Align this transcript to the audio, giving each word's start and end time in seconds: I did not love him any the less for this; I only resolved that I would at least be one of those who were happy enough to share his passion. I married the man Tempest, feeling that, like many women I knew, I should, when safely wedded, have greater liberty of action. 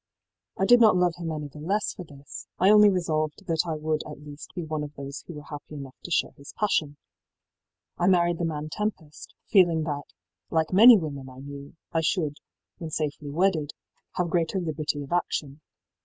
I 0.57 0.65
did 0.65 0.81
not 0.81 0.95
love 0.95 1.13
him 1.17 1.31
any 1.31 1.47
the 1.47 1.59
less 1.59 1.93
for 1.93 2.03
this; 2.03 2.47
I 2.57 2.71
only 2.71 2.89
resolved 2.89 3.45
that 3.45 3.61
I 3.67 3.75
would 3.75 4.01
at 4.09 4.23
least 4.25 4.49
be 4.55 4.63
one 4.65 4.83
of 4.83 4.95
those 4.95 5.23
who 5.27 5.35
were 5.35 5.43
happy 5.43 5.75
enough 5.75 5.93
to 6.03 6.09
share 6.09 6.31
his 6.31 6.55
passion. 6.57 6.97
I 7.99 8.07
married 8.07 8.39
the 8.39 8.45
man 8.45 8.69
Tempest, 8.71 9.35
feeling 9.45 9.83
that, 9.83 10.05
like 10.49 10.73
many 10.73 10.97
women 10.97 11.29
I 11.29 11.37
knew, 11.37 11.75
I 11.93 12.01
should, 12.01 12.37
when 12.79 12.89
safely 12.89 13.29
wedded, 13.29 13.73
have 14.13 14.31
greater 14.31 14.59
liberty 14.59 15.03
of 15.03 15.11
action. 15.11 15.61